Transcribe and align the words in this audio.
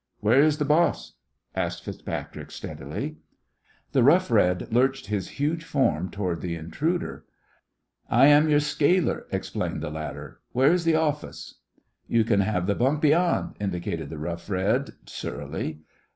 "Where 0.19 0.41
is 0.41 0.57
the 0.57 0.65
boss?" 0.65 1.13
asked 1.53 1.85
FitzPatrick, 1.85 2.49
steadily. 2.51 3.17
The 3.91 4.01
Rough 4.01 4.31
Red 4.31 4.73
lurched 4.73 5.05
his 5.05 5.29
huge 5.37 5.63
form 5.63 6.09
toward 6.09 6.41
the 6.41 6.55
intruder. 6.55 7.23
"I 8.09 8.25
am 8.25 8.49
your 8.49 8.61
scaler," 8.61 9.27
explained 9.31 9.81
the 9.83 9.91
latter. 9.91 10.39
"Where 10.53 10.71
is 10.73 10.85
the 10.85 10.95
office?" 10.95 11.59
"You 12.07 12.23
can 12.23 12.39
have 12.39 12.65
the 12.65 12.73
bunk 12.73 13.03
beyand," 13.03 13.53
indicated 13.59 14.09
the 14.09 14.17
Rough 14.17 14.49
Red, 14.49 14.89
surlily. 15.05 15.81